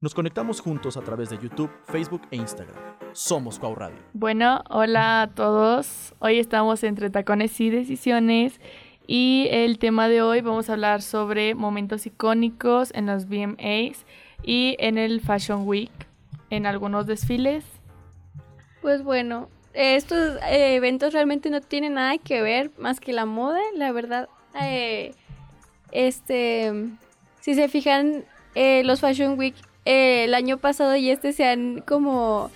Nos 0.00 0.14
conectamos 0.14 0.60
juntos 0.60 0.96
a 0.96 1.00
través 1.00 1.28
de 1.28 1.38
YouTube, 1.38 1.72
Facebook 1.86 2.22
e 2.30 2.36
Instagram. 2.36 2.76
Somos 3.10 3.58
Cuau 3.58 3.74
Radio. 3.74 3.98
Bueno, 4.12 4.62
hola 4.70 5.22
a 5.22 5.26
todos. 5.26 6.14
Hoy 6.20 6.38
estamos 6.38 6.84
entre 6.84 7.10
tacones 7.10 7.60
y 7.60 7.68
decisiones. 7.68 8.60
Y 9.08 9.48
el 9.50 9.80
tema 9.80 10.06
de 10.06 10.22
hoy 10.22 10.40
vamos 10.40 10.70
a 10.70 10.74
hablar 10.74 11.02
sobre 11.02 11.56
momentos 11.56 12.06
icónicos 12.06 12.92
en 12.94 13.06
los 13.06 13.26
VMAs 13.26 14.06
y 14.44 14.76
en 14.78 14.98
el 14.98 15.20
Fashion 15.20 15.66
Week, 15.66 15.90
en 16.50 16.66
algunos 16.66 17.08
desfiles. 17.08 17.64
Pues 18.80 19.02
bueno, 19.02 19.48
estos 19.74 20.36
eh, 20.48 20.76
eventos 20.76 21.12
realmente 21.12 21.50
no 21.50 21.60
tienen 21.60 21.94
nada 21.94 22.18
que 22.18 22.40
ver 22.40 22.70
más 22.78 23.00
que 23.00 23.12
la 23.12 23.26
moda, 23.26 23.58
la 23.74 23.90
verdad. 23.90 24.28
Eh, 24.62 25.12
este, 25.90 26.88
si 27.40 27.56
se 27.56 27.66
fijan, 27.66 28.24
eh, 28.54 28.84
los 28.84 29.00
Fashion 29.00 29.36
Week 29.36 29.56
el 29.88 30.34
año 30.34 30.58
pasado 30.58 30.96
y 30.96 31.08
este 31.08 31.32
se 31.32 31.46
han 31.46 31.80
como 31.80 32.50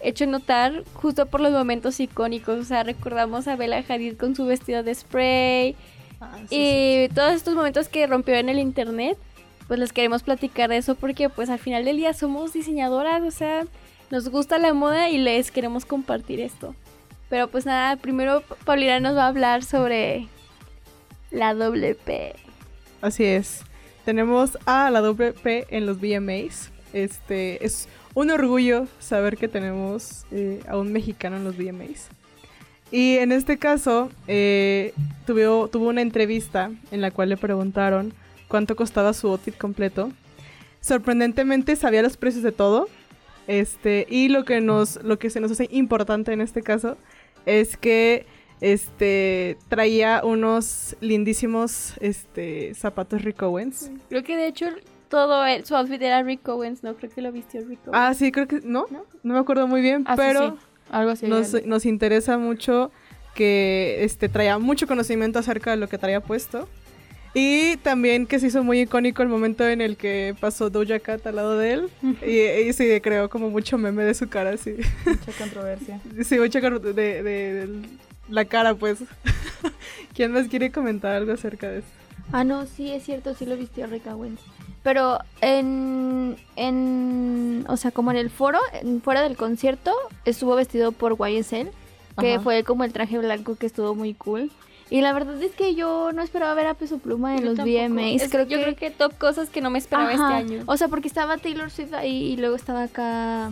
hecho 0.00 0.24
notar 0.26 0.84
justo 0.94 1.26
por 1.26 1.40
los 1.40 1.50
momentos 1.50 1.98
icónicos. 1.98 2.60
O 2.60 2.64
sea, 2.64 2.84
recordamos 2.84 3.48
a 3.48 3.56
Bella 3.56 3.84
Hadid 3.88 4.16
con 4.16 4.36
su 4.36 4.46
vestido 4.46 4.84
de 4.84 4.94
spray 4.94 5.74
ah, 6.20 6.38
y 6.48 7.08
todos 7.08 7.32
estos 7.32 7.56
momentos 7.56 7.88
que 7.88 8.06
rompió 8.06 8.36
en 8.36 8.48
el 8.48 8.60
internet. 8.60 9.18
Pues 9.66 9.80
les 9.80 9.92
queremos 9.92 10.22
platicar 10.22 10.70
de 10.70 10.76
eso 10.76 10.94
porque 10.94 11.28
pues 11.28 11.50
al 11.50 11.58
final 11.58 11.84
del 11.84 11.96
día 11.96 12.14
somos 12.14 12.52
diseñadoras, 12.52 13.20
o 13.22 13.32
sea, 13.32 13.64
nos 14.12 14.28
gusta 14.28 14.58
la 14.58 14.72
moda 14.72 15.10
y 15.10 15.18
les 15.18 15.50
queremos 15.50 15.84
compartir 15.84 16.38
esto. 16.38 16.76
Pero 17.28 17.48
pues 17.48 17.66
nada, 17.66 17.96
primero 17.96 18.44
Paulina 18.64 19.00
nos 19.00 19.16
va 19.16 19.24
a 19.24 19.28
hablar 19.28 19.64
sobre 19.64 20.28
la 21.32 21.52
WP. 21.52 22.36
Así 23.02 23.24
es. 23.24 23.62
Tenemos 24.04 24.56
a 24.66 24.88
la 24.92 25.00
WP 25.00 25.66
en 25.70 25.84
los 25.84 25.98
VMAs. 25.98 26.75
Este, 26.96 27.62
es 27.62 27.88
un 28.14 28.30
orgullo 28.30 28.86
saber 29.00 29.36
que 29.36 29.48
tenemos 29.48 30.24
eh, 30.30 30.60
a 30.66 30.78
un 30.78 30.94
mexicano 30.94 31.36
en 31.36 31.44
los 31.44 31.58
VMAs. 31.58 32.08
Y 32.90 33.18
en 33.18 33.32
este 33.32 33.58
caso, 33.58 34.10
eh, 34.26 34.94
tuvo, 35.26 35.68
tuvo 35.68 35.88
una 35.88 36.00
entrevista 36.00 36.70
en 36.90 37.02
la 37.02 37.10
cual 37.10 37.28
le 37.28 37.36
preguntaron 37.36 38.14
cuánto 38.48 38.76
costaba 38.76 39.12
su 39.12 39.28
outfit 39.28 39.54
completo. 39.58 40.10
Sorprendentemente 40.80 41.76
sabía 41.76 42.00
los 42.00 42.16
precios 42.16 42.42
de 42.42 42.52
todo. 42.52 42.88
Este, 43.46 44.06
y 44.08 44.28
lo 44.28 44.46
que, 44.46 44.62
nos, 44.62 44.96
lo 45.02 45.18
que 45.18 45.28
se 45.28 45.40
nos 45.40 45.50
hace 45.50 45.68
importante 45.70 46.32
en 46.32 46.40
este 46.40 46.62
caso 46.62 46.96
es 47.44 47.76
que 47.76 48.24
este 48.62 49.58
traía 49.68 50.22
unos 50.24 50.96
lindísimos 51.02 51.92
este, 52.00 52.72
zapatos 52.72 53.20
Rick 53.20 53.42
Owens. 53.42 53.90
Creo 54.08 54.24
que 54.24 54.38
de 54.38 54.46
hecho 54.46 54.68
todo 55.08 55.44
su 55.64 55.76
outfit 55.76 56.00
era 56.00 56.22
Rick 56.22 56.48
Owens, 56.48 56.82
¿no? 56.82 56.94
Creo 56.96 57.10
que 57.10 57.22
lo 57.22 57.32
vistió 57.32 57.60
Rick 57.60 57.80
Owens. 57.86 57.92
Ah, 57.92 58.14
sí, 58.14 58.32
creo 58.32 58.46
que, 58.46 58.60
¿no? 58.62 58.86
No, 58.90 59.34
me 59.34 59.38
acuerdo 59.38 59.66
muy 59.66 59.80
bien, 59.80 60.04
ah, 60.06 60.14
pero 60.16 60.56
algo 60.90 61.10
así. 61.10 61.26
Nos, 61.26 61.86
interesa 61.86 62.38
mucho 62.38 62.90
que 63.34 64.04
este, 64.04 64.28
traía 64.28 64.58
mucho 64.58 64.86
conocimiento 64.86 65.38
acerca 65.38 65.70
de 65.70 65.76
lo 65.76 65.88
que 65.88 65.98
traía 65.98 66.20
puesto. 66.20 66.68
Y 67.34 67.76
también 67.78 68.26
que 68.26 68.38
se 68.38 68.46
hizo 68.46 68.64
muy 68.64 68.80
icónico 68.80 69.22
el 69.22 69.28
momento 69.28 69.68
en 69.68 69.82
el 69.82 69.98
que 69.98 70.34
pasó 70.40 70.70
Doja 70.70 71.00
Cat 71.00 71.26
al 71.26 71.36
lado 71.36 71.58
de 71.58 71.72
él. 71.74 71.90
y, 72.26 72.72
se 72.72 73.00
creó 73.02 73.28
como 73.28 73.50
mucho 73.50 73.76
meme 73.76 74.04
de 74.04 74.14
su 74.14 74.28
cara, 74.28 74.56
sí. 74.56 74.76
Mucha 75.04 75.32
controversia. 75.38 76.00
sí, 76.24 76.38
mucha 76.38 76.60
de, 76.60 76.92
de, 76.94 77.68
la 78.30 78.46
cara, 78.46 78.74
pues. 78.74 79.00
¿Quién 80.14 80.32
más 80.32 80.48
quiere 80.48 80.72
comentar 80.72 81.14
algo 81.14 81.32
acerca 81.32 81.68
de 81.68 81.80
eso? 81.80 81.88
Ah, 82.32 82.42
no, 82.42 82.64
sí, 82.64 82.90
es 82.90 83.04
cierto, 83.04 83.34
sí 83.34 83.44
lo 83.44 83.56
vistió 83.56 83.86
Rick 83.86 84.06
Owens. 84.06 84.40
Pero 84.86 85.18
en, 85.40 86.36
en, 86.54 87.64
o 87.66 87.76
sea, 87.76 87.90
como 87.90 88.12
en 88.12 88.16
el 88.16 88.30
foro, 88.30 88.60
fuera 89.02 89.22
del 89.22 89.36
concierto, 89.36 89.92
estuvo 90.24 90.54
vestido 90.54 90.92
por 90.92 91.16
YSL, 91.18 91.70
que 92.20 92.38
fue 92.38 92.62
como 92.62 92.84
el 92.84 92.92
traje 92.92 93.18
blanco 93.18 93.56
que 93.56 93.66
estuvo 93.66 93.96
muy 93.96 94.14
cool. 94.14 94.48
Y 94.88 95.00
la 95.00 95.12
verdad 95.12 95.42
es 95.42 95.50
que 95.56 95.74
yo 95.74 96.12
no 96.12 96.22
esperaba 96.22 96.54
ver 96.54 96.68
a 96.68 96.74
Peso 96.74 96.98
Pluma 96.98 97.34
en 97.34 97.46
los 97.46 97.56
VMAs. 97.56 98.30
creo 98.30 98.46
yo 98.46 98.62
creo 98.62 98.76
que 98.76 98.92
top 98.92 99.18
cosas 99.18 99.48
que 99.48 99.60
no 99.60 99.70
me 99.70 99.80
esperaba 99.80 100.12
este 100.12 100.22
año. 100.22 100.62
O 100.66 100.76
sea, 100.76 100.86
porque 100.86 101.08
estaba 101.08 101.36
Taylor 101.36 101.68
Swift 101.68 101.92
ahí 101.92 102.34
y 102.34 102.36
luego 102.36 102.54
estaba 102.54 102.84
acá 102.84 103.50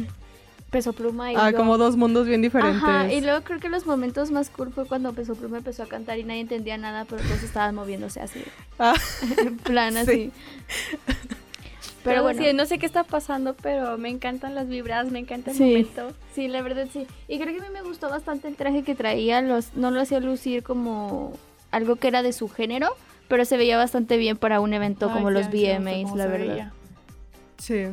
Peso 0.75 0.93
Pluma. 0.93 1.33
Y 1.33 1.37
ah, 1.39 1.53
como 1.53 1.79
dos 1.79 1.97
mundos 1.97 2.27
bien 2.27 2.43
diferentes. 2.43 2.83
Ajá, 2.83 3.13
y 3.13 3.21
luego 3.21 3.45
creo 3.45 3.61
que 3.61 3.69
los 3.69 3.87
momentos 3.87 4.33
más 4.33 4.51
cool 4.51 4.73
fue 4.73 4.87
cuando 4.87 5.13
Peso 5.13 5.37
Pluma 5.37 5.59
empezó 5.59 5.85
a 5.85 5.87
cantar 5.87 6.19
y 6.19 6.25
nadie 6.25 6.41
entendía 6.41 6.77
nada, 6.77 7.05
pero 7.05 7.23
todos 7.23 7.45
estaban 7.45 7.77
moviéndose 7.77 8.21
así. 8.21 8.43
Ah, 8.81 8.95
en 9.39 9.57
plan 9.57 9.97
así. 9.99 10.33
Pero, 12.05 12.23
bueno, 12.23 12.43
sí, 12.43 12.53
no 12.53 12.67
sé 12.67 12.79
qué 12.79 12.85
está 12.85 13.03
pasando, 13.03 13.55
pero 13.55 13.97
me 13.97 14.11
encantan 14.11 14.55
las 14.55 14.69
vibras, 14.69 15.11
me 15.11 15.19
encanta 15.19 15.53
el 15.53 15.59
momento. 15.59 16.13
Sí, 16.35 16.49
la 16.49 16.61
verdad 16.61 16.87
sí. 16.93 17.07
Y 17.29 17.39
creo 17.39 17.55
que 17.55 17.65
a 17.65 17.69
mí 17.69 17.73
me 17.73 17.83
gustó 17.83 18.11
bastante 18.11 18.47
el 18.47 18.57
traje 18.57 18.83
que 18.83 18.95
traía, 18.95 19.41
los, 19.41 19.75
no 19.75 19.91
lo 19.91 20.03
hacía 20.03 20.21
lucir 20.21 20.63
como 20.63 21.33
algo 21.71 21.97
que 21.97 22.09
era 22.09 22.23
de 22.23 22.33
su 22.33 22.49
género, 22.49 22.91
pero 23.27 23.47
se 23.47 23.57
veía 23.57 23.79
bastante 23.79 24.19
bien 24.19 24.37
para 24.37 24.61
un 24.61 24.75
evento 24.75 25.11
como 25.11 25.31
los 25.31 25.49
VMAs, 25.49 26.15
la 26.15 26.27
verdad. 26.27 26.73
Sí. 27.57 27.87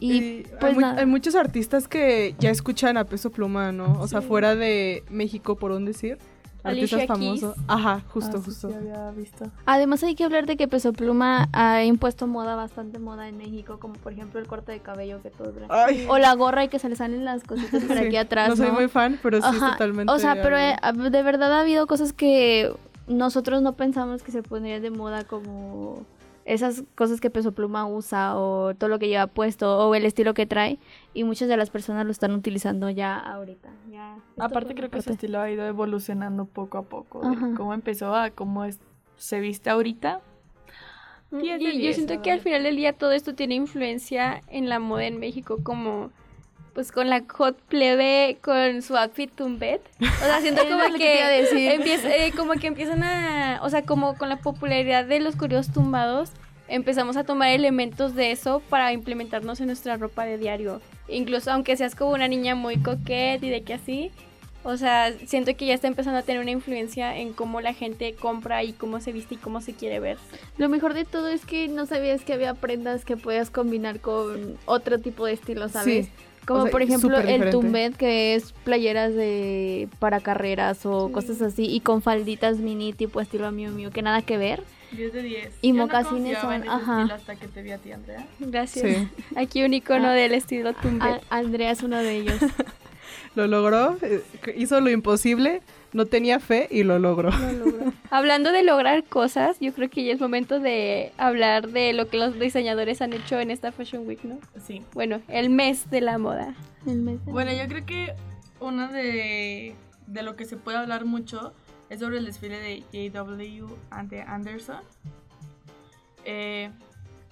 Y, 0.00 0.44
pues 0.58 0.76
hay, 0.82 1.06
muchos 1.06 1.34
artistas 1.34 1.86
que 1.86 2.34
ya 2.38 2.50
escuchan 2.50 2.96
a 2.96 3.04
Peso 3.04 3.30
Pluma, 3.30 3.70
¿no? 3.70 4.00
O 4.00 4.08
sea, 4.08 4.22
fuera 4.22 4.56
de 4.56 5.04
México, 5.10 5.56
por 5.56 5.70
un 5.72 5.84
decir. 5.84 6.18
Artistas 6.62 7.06
famosos. 7.06 7.56
Ajá, 7.66 8.02
justo, 8.08 8.38
ah, 8.38 8.42
justo. 8.44 9.50
Además 9.66 10.02
hay 10.02 10.14
que 10.14 10.24
hablar 10.24 10.46
de 10.46 10.56
que 10.56 10.68
Peso 10.68 10.92
Pluma 10.92 11.48
ha 11.52 11.84
impuesto 11.84 12.26
moda, 12.26 12.54
bastante 12.54 12.98
moda 12.98 13.28
en 13.28 13.38
México, 13.38 13.78
como 13.80 13.94
por 13.94 14.12
ejemplo 14.12 14.40
el 14.40 14.46
corte 14.46 14.72
de 14.72 14.80
cabello 14.80 15.22
que 15.22 15.30
todos 15.30 15.54
O 16.08 16.18
la 16.18 16.34
gorra 16.34 16.64
y 16.64 16.68
que 16.68 16.78
se 16.78 16.88
le 16.88 16.96
salen 16.96 17.24
las 17.24 17.44
cositas 17.44 17.84
por 17.84 17.96
aquí 17.98 18.16
atrás. 18.16 18.50
No, 18.50 18.56
soy 18.56 18.70
muy 18.70 18.88
fan, 18.88 19.18
pero 19.22 19.40
sí 19.40 19.58
totalmente. 19.58 20.12
O 20.12 20.18
sea, 20.18 20.42
pero 20.42 20.56
eh, 20.56 20.76
de 21.10 21.22
verdad 21.22 21.52
ha 21.52 21.60
habido 21.60 21.86
cosas 21.86 22.12
que 22.12 22.72
nosotros 23.06 23.62
no 23.62 23.74
pensamos 23.74 24.22
que 24.22 24.32
se 24.32 24.42
pondrían 24.42 24.82
de 24.82 24.90
moda 24.90 25.24
como 25.24 26.04
esas 26.52 26.82
cosas 26.96 27.20
que 27.20 27.30
Peso 27.30 27.52
Pluma 27.52 27.86
usa 27.86 28.36
o 28.36 28.74
todo 28.74 28.90
lo 28.90 28.98
que 28.98 29.06
lleva 29.06 29.28
puesto 29.28 29.88
o 29.88 29.94
el 29.94 30.04
estilo 30.04 30.34
que 30.34 30.46
trae 30.46 30.80
y 31.14 31.22
muchas 31.22 31.48
de 31.48 31.56
las 31.56 31.70
personas 31.70 32.04
lo 32.04 32.10
están 32.10 32.32
utilizando 32.32 32.90
ya 32.90 33.16
ahorita. 33.18 33.70
Ya 33.88 34.16
Aparte 34.36 34.74
creo 34.74 34.90
que 34.90 34.98
ese 34.98 35.12
estilo 35.12 35.40
ha 35.40 35.48
ido 35.48 35.64
evolucionando 35.64 36.46
poco 36.46 36.78
a 36.78 36.82
poco, 36.82 37.20
cómo 37.56 37.72
empezó 37.72 38.16
a 38.16 38.30
cómo 38.30 38.64
se 39.16 39.38
viste 39.38 39.70
ahorita. 39.70 40.22
Mm, 41.30 41.40
y 41.40 41.82
yo 41.82 41.92
siento 41.92 42.20
que 42.20 42.32
al 42.32 42.40
final 42.40 42.64
del 42.64 42.74
día 42.74 42.94
todo 42.94 43.12
esto 43.12 43.36
tiene 43.36 43.54
influencia 43.54 44.40
en 44.48 44.68
la 44.68 44.80
moda 44.80 45.06
en 45.06 45.20
México 45.20 45.58
como 45.62 46.10
pues 46.74 46.92
con 46.92 47.08
la 47.08 47.22
hot 47.28 47.58
plebe 47.68 48.38
con 48.40 48.82
su 48.82 48.96
outfit 48.96 49.30
tumbet. 49.34 49.80
O 50.00 50.24
sea, 50.24 50.40
siento 50.40 50.62
como 50.68 50.96
que, 50.96 51.74
empieza, 51.74 52.14
eh, 52.14 52.32
como 52.36 52.52
que 52.54 52.66
empiezan 52.66 53.02
a, 53.02 53.60
o 53.62 53.70
sea, 53.70 53.82
como 53.82 54.16
con 54.16 54.28
la 54.28 54.38
popularidad 54.38 55.04
de 55.04 55.20
los 55.20 55.36
curiosos 55.36 55.72
tumbados, 55.72 56.30
empezamos 56.68 57.16
a 57.16 57.24
tomar 57.24 57.48
elementos 57.48 58.14
de 58.14 58.30
eso 58.30 58.62
para 58.68 58.92
implementarnos 58.92 59.60
en 59.60 59.66
nuestra 59.66 59.96
ropa 59.96 60.24
de 60.24 60.38
diario. 60.38 60.80
Incluso 61.08 61.50
aunque 61.50 61.76
seas 61.76 61.94
como 61.94 62.12
una 62.12 62.28
niña 62.28 62.54
muy 62.54 62.76
coquette 62.78 63.42
y 63.42 63.50
de 63.50 63.62
que 63.62 63.74
así, 63.74 64.12
o 64.62 64.76
sea, 64.76 65.12
siento 65.26 65.56
que 65.56 65.66
ya 65.66 65.74
está 65.74 65.88
empezando 65.88 66.18
a 66.18 66.22
tener 66.22 66.40
una 66.40 66.50
influencia 66.50 67.16
en 67.16 67.32
cómo 67.32 67.60
la 67.60 67.72
gente 67.72 68.14
compra 68.14 68.62
y 68.62 68.72
cómo 68.72 69.00
se 69.00 69.10
viste 69.10 69.34
y 69.34 69.38
cómo 69.38 69.60
se 69.60 69.74
quiere 69.74 70.00
ver. 70.00 70.18
Lo 70.58 70.68
mejor 70.68 70.94
de 70.94 71.04
todo 71.04 71.28
es 71.28 71.46
que 71.46 71.68
no 71.68 71.86
sabías 71.86 72.22
que 72.22 72.34
había 72.34 72.54
prendas 72.54 73.04
que 73.04 73.16
podías 73.16 73.50
combinar 73.50 74.00
con 74.00 74.58
otro 74.66 74.98
tipo 74.98 75.24
de 75.24 75.32
estilo, 75.32 75.68
¿sabes? 75.68 76.08
Como 76.46 76.66
por 76.66 76.82
ejemplo 76.82 77.18
el 77.18 77.50
tumbet, 77.50 77.96
que 77.96 78.34
es 78.34 78.52
playeras 78.64 79.14
de 79.14 79.88
para 79.98 80.20
carreras 80.20 80.84
o 80.86 81.12
cosas 81.12 81.40
así, 81.42 81.66
y 81.66 81.80
con 81.80 82.02
falditas 82.02 82.58
mini 82.58 82.92
tipo 82.92 83.20
estilo 83.20 83.52
Miu 83.52 83.70
Miu, 83.70 83.90
que 83.90 84.02
nada 84.02 84.22
que 84.22 84.38
ver. 84.38 84.62
10 84.92 85.12
de 85.12 85.22
10. 85.22 85.58
Y 85.62 85.72
mocasines 85.72 86.38
son, 86.38 86.68
ajá. 86.68 87.02
Hasta 87.02 87.36
que 87.36 87.46
te 87.46 87.62
vi 87.62 87.70
a 87.70 87.78
ti, 87.78 87.92
Andrea. 87.92 88.26
Gracias. 88.40 89.08
Aquí 89.36 89.62
un 89.62 89.72
icono 89.72 90.08
ah. 90.08 90.14
del 90.14 90.34
estilo 90.34 90.72
tumbet. 90.74 91.22
Andrea 91.30 91.70
es 91.70 91.82
uno 91.82 91.98
de 91.98 92.16
ellos. 92.16 92.40
lo 93.34 93.46
logró, 93.46 93.96
eh, 94.02 94.22
hizo 94.56 94.80
lo 94.80 94.90
imposible, 94.90 95.62
no 95.92 96.06
tenía 96.06 96.40
fe 96.40 96.68
y 96.70 96.82
lo 96.82 96.98
logró. 96.98 97.30
Hablando 98.10 98.52
de 98.52 98.62
lograr 98.62 99.04
cosas, 99.04 99.58
yo 99.60 99.72
creo 99.72 99.90
que 99.90 100.04
ya 100.04 100.12
es 100.12 100.20
momento 100.20 100.60
de 100.60 101.12
hablar 101.18 101.68
de 101.68 101.92
lo 101.92 102.08
que 102.08 102.16
los 102.16 102.38
diseñadores 102.38 103.02
han 103.02 103.12
hecho 103.12 103.38
en 103.40 103.50
esta 103.50 103.72
Fashion 103.72 104.06
Week, 104.06 104.22
¿no? 104.24 104.38
Sí. 104.66 104.82
Bueno, 104.94 105.20
el 105.28 105.50
mes 105.50 105.90
de 105.90 106.00
la 106.00 106.18
moda. 106.18 106.54
bueno, 106.84 107.52
yo 107.52 107.66
creo 107.68 107.84
que 107.84 108.14
uno 108.60 108.88
de, 108.88 109.74
de 110.06 110.22
lo 110.22 110.36
que 110.36 110.44
se 110.44 110.56
puede 110.56 110.78
hablar 110.78 111.04
mucho 111.04 111.52
es 111.88 112.00
sobre 112.00 112.18
el 112.18 112.24
desfile 112.24 112.58
de 112.58 113.10
JW 113.10 113.66
ante 113.90 114.22
Anderson. 114.22 114.80
Eh, 116.24 116.70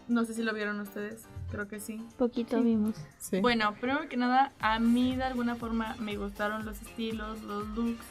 no 0.09 0.25
sé 0.25 0.35
si 0.35 0.43
lo 0.43 0.53
vieron 0.55 0.81
ustedes. 0.81 1.27
Creo 1.51 1.69
que 1.69 1.81
sí. 1.81 2.03
Poquito 2.17 2.63
vimos. 2.63 2.97
Bueno, 3.41 3.75
primero 3.81 4.09
que 4.09 4.17
nada, 4.17 4.53
a 4.61 4.79
mí 4.79 5.17
de 5.17 5.25
alguna 5.25 5.55
forma 5.55 5.97
me 5.99 6.17
gustaron 6.17 6.67
los 6.67 6.81
estilos, 6.83 7.43
los 7.43 7.67
looks, 7.69 8.05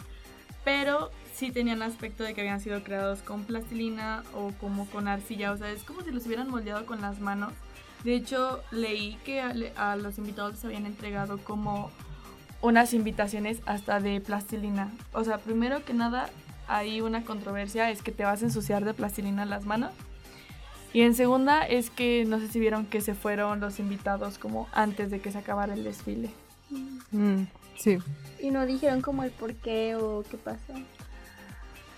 pero 0.64 1.12
sí 1.34 1.52
tenían 1.52 1.82
aspecto 1.82 2.24
de 2.24 2.34
que 2.34 2.42
habían 2.42 2.60
sido 2.60 2.84
creados 2.84 3.22
con 3.22 3.44
plastilina 3.44 4.24
o 4.34 4.52
como 4.60 4.88
con 4.88 5.08
arcilla, 5.08 5.52
o 5.52 5.58
sea, 5.58 5.72
es 5.72 5.84
como 5.84 6.02
si 6.02 6.12
los 6.12 6.26
hubieran 6.26 6.50
moldeado 6.50 6.86
con 6.86 7.02
las 7.02 7.20
manos, 7.20 7.54
De 8.04 8.16
hecho, 8.16 8.62
leí 8.72 9.18
que 9.26 9.42
a, 9.42 9.96
los 9.96 10.18
invitados 10.18 10.54
les 10.54 10.66
habían 10.66 10.86
entregado 10.86 11.38
como 11.40 11.92
unas 12.62 12.94
invitaciones 12.94 13.60
hasta 13.66 14.00
de 14.00 14.22
plastilina. 14.22 14.92
O 15.14 15.24
sea, 15.24 15.38
primero 15.40 15.84
que 15.84 15.94
nada, 15.94 16.30
hay 16.68 17.02
una 17.02 17.24
controversia, 17.24 17.90
es 17.92 18.02
que 18.02 18.12
te 18.12 18.24
vas 18.24 18.42
a 18.42 18.46
ensuciar 18.46 18.86
de 18.86 18.94
plastilina 18.94 19.46
las 19.46 19.66
manos. 19.66 19.92
Y 20.98 21.04
en 21.04 21.14
segunda 21.14 21.62
es 21.62 21.92
que 21.92 22.26
no 22.26 22.40
sé 22.40 22.48
si 22.48 22.60
vieron 22.60 22.88
que 22.88 23.02
se 23.02 23.14
fueron 23.14 23.60
los 23.60 23.78
invitados 23.78 24.40
como 24.40 24.68
antes 24.74 25.12
de 25.12 25.20
que 25.20 25.32
se 25.32 25.38
acabara 25.38 25.76
el 25.76 25.84
desfile. 25.84 26.32
Mm, 27.12 27.44
sí. 27.78 28.00
Y 28.40 28.50
no 28.50 28.66
dijeron 28.66 29.02
como 29.02 29.24
el 29.24 29.30
por 29.30 29.54
qué 29.54 29.96
o 29.96 30.24
qué 30.28 30.38
pasó. 30.38 30.74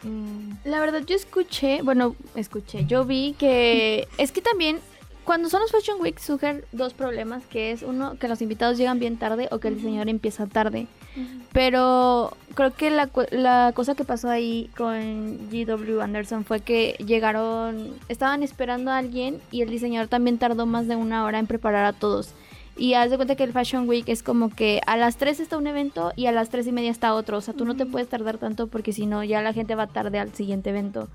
Mm. 0.04 0.52
La 0.66 0.82
verdad 0.82 1.02
yo 1.06 1.16
escuché, 1.16 1.82
bueno, 1.82 2.14
escuché, 2.36 2.86
yo 2.88 3.06
vi 3.06 3.36
que 3.40 4.06
es 4.18 4.34
que 4.34 4.42
también 4.42 4.82
cuando 5.24 5.50
son 5.50 5.62
los 5.62 5.72
Fashion 5.72 6.02
Week 6.02 6.18
surgen 6.18 6.64
dos 6.72 6.94
problemas, 6.94 7.46
que 7.46 7.72
es 7.72 7.84
uno, 7.84 8.18
que 8.18 8.28
los 8.28 8.42
invitados 8.42 8.78
llegan 8.78 9.00
bien 9.00 9.18
tarde 9.18 9.48
o 9.52 9.60
que 9.60 9.68
el 9.68 9.76
diseñador 9.76 10.10
empieza 10.10 10.48
tarde. 10.48 10.88
Pero 11.52 12.36
creo 12.56 12.74
que 12.74 12.90
la, 12.90 13.10
la, 13.32 13.72
cosa 13.76 13.96
que 13.96 14.04
pasó 14.04 14.30
ahí 14.30 14.70
con 14.78 15.50
GW 15.50 16.02
Anderson 16.02 16.46
fue 16.46 16.62
que 16.62 16.96
llegaron, 17.06 17.94
estaban 18.08 18.44
esperando 18.44 18.92
a 18.92 18.98
alguien 18.98 19.40
y 19.52 19.62
el 19.62 19.70
diseñador 19.70 20.08
también 20.08 20.38
tardó 20.38 20.66
más 20.66 20.88
de 20.88 20.96
una 20.96 21.26
hora 21.26 21.40
en 21.40 21.48
preparar 21.48 21.86
a 21.86 21.94
todos. 21.94 22.34
Y 22.80 22.94
haz 22.94 23.10
de 23.10 23.18
cuenta 23.18 23.36
que 23.36 23.44
el 23.44 23.52
Fashion 23.52 23.90
Week 23.90 24.08
es 24.08 24.24
como 24.24 24.50
que 24.50 24.80
a 24.88 24.96
las 24.96 25.18
3 25.18 25.42
está 25.42 25.58
un 25.58 25.68
evento 25.68 26.14
y 26.16 26.28
a 26.28 26.32
las 26.32 26.50
3 26.50 26.66
y 26.68 26.72
media 26.72 26.92
está 26.92 27.14
otro. 27.14 27.38
O 27.38 27.42
sea, 27.42 27.54
tú 27.54 27.66
no 27.66 27.76
te 27.76 27.86
puedes 27.86 28.08
tardar 28.08 28.38
tanto 28.38 28.68
porque 28.68 28.94
si 28.94 29.06
no, 29.06 29.22
ya 29.24 29.42
la 29.42 29.52
gente 29.52 29.76
va 29.76 29.88
tarde 29.88 30.18
al 30.18 30.34
siguiente 30.34 30.70
evento. 30.70 31.10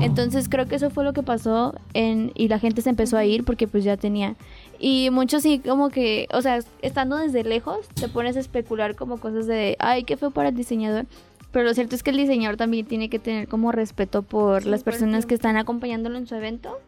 Entonces 0.00 0.48
creo 0.48 0.66
que 0.66 0.76
eso 0.76 0.90
fue 0.90 1.04
lo 1.04 1.12
que 1.12 1.22
pasó 1.22 1.74
en, 1.94 2.32
y 2.34 2.48
la 2.48 2.58
gente 2.58 2.82
se 2.82 2.90
empezó 2.90 3.16
a 3.16 3.24
ir 3.24 3.44
porque 3.44 3.66
pues 3.66 3.84
ya 3.84 3.96
tenía. 3.96 4.36
Y 4.78 5.10
muchos 5.10 5.42
sí 5.42 5.60
como 5.60 5.90
que, 5.90 6.28
o 6.32 6.42
sea, 6.42 6.60
estando 6.82 7.16
desde 7.16 7.42
lejos, 7.44 7.88
te 7.88 8.08
pones 8.08 8.36
a 8.36 8.40
especular 8.40 8.94
como 8.94 9.18
cosas 9.18 9.46
de, 9.46 9.76
ay, 9.78 10.04
qué 10.04 10.16
fue 10.16 10.30
para 10.30 10.50
el 10.50 10.56
diseñador. 10.56 11.06
Pero 11.50 11.64
lo 11.64 11.74
cierto 11.74 11.94
es 11.94 12.02
que 12.02 12.10
el 12.10 12.18
diseñador 12.18 12.56
también 12.56 12.86
tiene 12.86 13.08
que 13.08 13.18
tener 13.18 13.48
como 13.48 13.72
respeto 13.72 14.22
por 14.22 14.66
las 14.66 14.84
personas 14.84 15.24
que 15.24 15.34
están 15.34 15.56
acompañándolo 15.56 16.18
en 16.18 16.26
su 16.26 16.34
evento. 16.34 16.78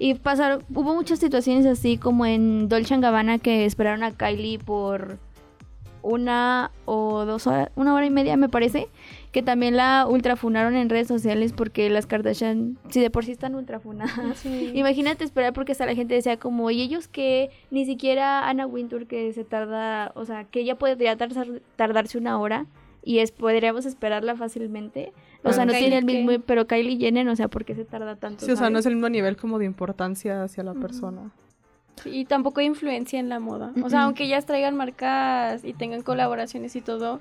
Y 0.00 0.14
pasaron, 0.14 0.64
hubo 0.74 0.94
muchas 0.94 1.18
situaciones 1.18 1.66
así 1.66 1.98
como 1.98 2.26
en 2.26 2.68
Dolce 2.68 2.96
Gabbana 2.98 3.38
que 3.38 3.64
esperaron 3.64 4.02
a 4.04 4.12
Kylie 4.12 4.58
por 4.58 5.18
una 6.02 6.70
o 6.84 7.24
dos 7.24 7.46
horas, 7.46 7.70
una 7.76 7.94
hora 7.94 8.06
y 8.06 8.10
media 8.10 8.36
me 8.36 8.48
parece, 8.48 8.88
que 9.32 9.42
también 9.42 9.76
la 9.76 10.06
ultrafunaron 10.08 10.74
en 10.76 10.88
redes 10.88 11.08
sociales 11.08 11.52
porque 11.52 11.90
las 11.90 12.06
Kardashian, 12.06 12.78
si 12.88 13.00
de 13.00 13.10
por 13.10 13.24
sí 13.24 13.32
están 13.32 13.54
ultrafunadas, 13.54 14.44
imagínate 14.74 15.24
esperar 15.24 15.52
porque 15.52 15.72
hasta 15.72 15.86
la 15.86 15.94
gente 15.94 16.14
decía 16.14 16.38
como, 16.38 16.70
y 16.70 16.80
ellos 16.80 17.08
que 17.08 17.50
ni 17.70 17.84
siquiera 17.84 18.48
Anna 18.48 18.66
Wintour 18.66 19.06
que 19.06 19.32
se 19.32 19.44
tarda, 19.44 20.12
o 20.14 20.24
sea, 20.24 20.44
que 20.44 20.60
ella 20.60 20.76
podría 20.76 21.16
tardarse 21.16 22.18
una 22.18 22.38
hora 22.38 22.66
y 23.02 23.20
es, 23.20 23.30
podríamos 23.32 23.86
esperarla 23.86 24.36
fácilmente. 24.36 25.12
O 25.44 25.52
sea, 25.52 25.64
no 25.64 25.72
tiene 25.72 25.98
el 25.98 26.04
mismo, 26.04 26.32
pero 26.44 26.66
Kylie 26.66 26.98
Jenner, 26.98 27.28
o 27.28 27.36
sea, 27.36 27.48
¿por 27.48 27.64
qué 27.64 27.74
se 27.74 27.84
tarda 27.84 28.16
tanto? 28.16 28.44
Sí, 28.44 28.50
o 28.50 28.56
sea, 28.56 28.70
no 28.70 28.80
es 28.80 28.86
el 28.86 28.94
mismo 28.94 29.08
nivel 29.08 29.36
como 29.36 29.58
de 29.58 29.64
importancia 29.64 30.42
hacia 30.42 30.64
la 30.64 30.74
persona. 30.74 31.30
Y 32.04 32.24
tampoco 32.24 32.60
hay 32.60 32.66
influencia 32.66 33.18
en 33.18 33.28
la 33.28 33.38
moda. 33.38 33.72
O 33.82 33.90
sea, 33.90 34.02
aunque 34.02 34.24
ellas 34.24 34.46
traigan 34.46 34.76
marcas 34.76 35.64
y 35.64 35.72
tengan 35.72 36.02
colaboraciones 36.02 36.74
y 36.76 36.80
todo, 36.80 37.20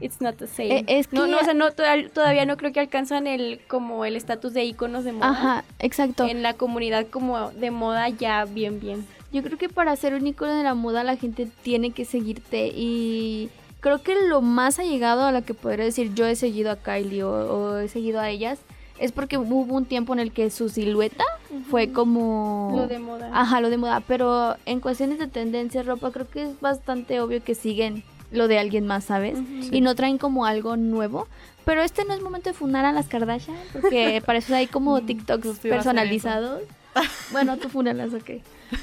it's 0.00 0.20
not 0.20 0.36
the 0.36 0.46
same. 0.46 0.78
Eh, 0.78 0.84
es 0.86 1.08
que 1.08 1.16
no, 1.16 1.26
no, 1.26 1.38
o 1.38 1.44
sea, 1.44 1.54
no, 1.54 1.70
todavía 1.72 2.46
no 2.46 2.56
creo 2.56 2.72
que 2.72 2.80
alcanzan 2.80 3.26
el 3.26 3.60
como 3.68 4.04
el 4.04 4.16
estatus 4.16 4.52
de 4.54 4.64
iconos 4.64 5.04
de 5.04 5.12
moda. 5.12 5.30
Ajá, 5.30 5.64
exacto. 5.78 6.26
En 6.26 6.42
la 6.42 6.54
comunidad 6.54 7.06
como 7.08 7.50
de 7.50 7.70
moda 7.70 8.08
ya 8.08 8.44
bien 8.44 8.80
bien. 8.80 9.06
Yo 9.32 9.42
creo 9.42 9.58
que 9.58 9.68
para 9.68 9.94
ser 9.96 10.14
un 10.14 10.26
icono 10.26 10.54
de 10.56 10.62
la 10.62 10.74
moda 10.74 11.04
la 11.04 11.16
gente 11.16 11.48
tiene 11.62 11.90
que 11.90 12.04
seguirte 12.04 12.68
y 12.74 13.50
Creo 13.80 14.02
que 14.02 14.16
lo 14.26 14.40
más 14.40 14.78
allegado 14.78 15.24
a 15.24 15.32
lo 15.32 15.44
que 15.44 15.54
podría 15.54 15.84
decir 15.84 16.12
yo 16.14 16.26
he 16.26 16.34
seguido 16.34 16.70
a 16.72 16.76
Kylie 16.76 17.22
o, 17.22 17.78
he 17.78 17.88
seguido 17.88 18.20
a 18.20 18.28
ellas 18.28 18.58
es 18.98 19.12
porque 19.12 19.38
hubo 19.38 19.74
un 19.74 19.84
tiempo 19.84 20.12
en 20.12 20.20
el 20.20 20.32
que 20.32 20.50
su 20.50 20.68
silueta 20.68 21.24
fue 21.70 21.92
como... 21.92 22.74
Lo 22.76 22.86
de 22.86 22.98
moda. 22.98 23.30
Ajá, 23.32 23.60
lo 23.60 23.70
de 23.70 23.76
moda. 23.76 24.02
Pero 24.06 24.56
en 24.66 24.80
cuestiones 24.80 25.18
de 25.18 25.26
tendencia, 25.26 25.82
ropa, 25.82 26.10
creo 26.10 26.28
que 26.28 26.42
es 26.42 26.60
bastante 26.60 27.20
obvio 27.20 27.42
que 27.42 27.54
siguen 27.54 28.02
lo 28.30 28.48
de 28.48 28.58
alguien 28.58 28.86
más, 28.86 29.04
¿sabes? 29.04 29.38
Y 29.70 29.80
no 29.80 29.94
traen 29.94 30.18
como 30.18 30.46
algo 30.46 30.76
nuevo. 30.76 31.26
Pero 31.64 31.82
este 31.82 32.04
no 32.04 32.14
es 32.14 32.22
momento 32.22 32.50
de 32.50 32.54
fundar 32.54 32.84
a 32.84 32.92
las 32.92 33.08
Kardashian, 33.08 33.56
porque 33.72 34.22
para 34.26 34.38
eso 34.38 34.54
hay 34.54 34.66
como 34.66 35.00
TikToks 35.02 35.58
personalizados. 35.58 36.62
Bueno, 37.32 37.56
tú 37.56 37.68
funalas, 37.68 38.14
ok. 38.14 38.30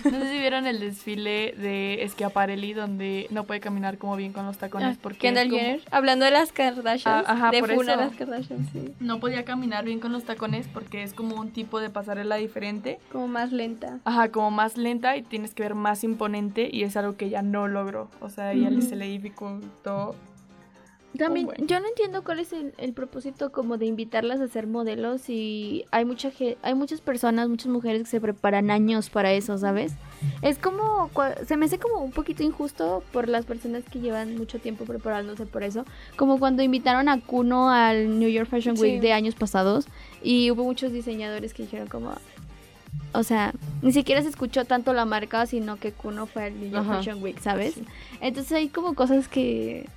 No 0.05 0.19
sé 0.19 0.31
si 0.31 0.39
vieron 0.39 0.65
el 0.65 0.79
desfile 0.79 1.53
de 1.57 2.03
Schiaparelli 2.09 2.73
donde 2.73 3.27
no 3.29 3.43
puede 3.43 3.59
caminar 3.59 3.97
como 3.97 4.15
bien 4.15 4.33
con 4.33 4.45
los 4.45 4.57
tacones 4.57 4.97
ah, 4.97 4.99
porque 5.01 5.19
Kendall 5.19 5.49
Jenner, 5.49 5.81
hablando 5.91 6.25
de 6.25 6.31
las 6.31 6.51
Kardashians, 6.51 7.05
ah, 7.05 7.23
ajá, 7.25 7.51
de 7.51 7.59
por 7.59 7.71
eso, 7.71 7.83
las 7.83 8.15
Kardashians, 8.15 8.69
sí. 8.71 8.93
No 8.99 9.19
podía 9.19 9.45
caminar 9.45 9.85
bien 9.85 9.99
con 9.99 10.11
los 10.11 10.23
tacones 10.23 10.67
porque 10.67 11.03
es 11.03 11.13
como 11.13 11.35
un 11.35 11.51
tipo 11.51 11.79
de 11.79 11.89
pasarela 11.89 12.35
diferente. 12.37 12.99
Como 13.11 13.27
más 13.27 13.51
lenta. 13.51 13.99
Ajá, 14.05 14.31
como 14.31 14.51
más 14.51 14.77
lenta 14.77 15.17
y 15.17 15.21
tienes 15.21 15.53
que 15.53 15.63
ver 15.63 15.75
más 15.75 16.03
imponente 16.03 16.69
y 16.71 16.83
es 16.83 16.97
algo 16.97 17.15
que 17.15 17.25
ella 17.25 17.41
no 17.41 17.67
logró. 17.67 18.09
O 18.21 18.29
sea, 18.29 18.53
ella 18.53 18.69
se 18.81 18.95
le 18.95 19.05
dificultó 19.05 20.15
también, 21.17 21.49
yo 21.59 21.79
no 21.79 21.87
entiendo 21.87 22.23
cuál 22.23 22.39
es 22.39 22.51
el, 22.53 22.93
propósito 22.93 23.51
como 23.51 23.77
de 23.77 23.85
invitarlas 23.85 24.39
a 24.39 24.47
ser 24.47 24.67
modelos 24.67 25.29
y 25.29 25.85
hay 25.91 26.05
mucha 26.05 26.31
hay 26.61 26.73
muchas 26.73 27.01
personas, 27.01 27.49
muchas 27.49 27.67
mujeres 27.67 28.03
que 28.03 28.09
se 28.09 28.21
preparan 28.21 28.71
años 28.71 29.09
para 29.09 29.33
eso, 29.33 29.57
¿sabes? 29.57 29.93
Es 30.41 30.57
como, 30.57 31.09
se 31.45 31.57
me 31.57 31.65
hace 31.65 31.77
como 31.77 31.99
un 31.99 32.11
poquito 32.11 32.43
injusto 32.43 33.03
por 33.11 33.27
las 33.27 33.45
personas 33.45 33.83
que 33.83 33.99
llevan 33.99 34.37
mucho 34.37 34.59
tiempo 34.59 34.85
preparándose 34.85 35.45
por 35.45 35.63
eso, 35.63 35.85
como 36.15 36.39
cuando 36.39 36.63
invitaron 36.63 37.09
a 37.09 37.19
Kuno 37.19 37.69
al 37.69 38.19
New 38.19 38.29
York 38.29 38.49
Fashion 38.49 38.77
Week 38.79 39.01
de 39.01 39.13
años 39.13 39.35
pasados 39.35 39.87
y 40.23 40.51
hubo 40.51 40.63
muchos 40.63 40.91
diseñadores 40.91 41.53
que 41.53 41.63
dijeron 41.63 41.87
como, 41.87 42.13
o 43.13 43.23
sea, 43.23 43.53
ni 43.81 43.91
siquiera 43.91 44.21
se 44.21 44.29
escuchó 44.29 44.65
tanto 44.65 44.93
la 44.93 45.05
marca, 45.05 45.45
sino 45.45 45.77
que 45.77 45.91
Kuno 45.91 46.25
fue 46.25 46.45
al 46.45 46.59
New 46.59 46.69
York 46.69 46.85
Fashion 46.87 47.21
Week, 47.23 47.39
¿sabes? 47.39 47.75
Entonces 48.21 48.51
hay 48.51 48.69
como 48.69 48.93
cosas 48.93 49.27
que 49.27 49.87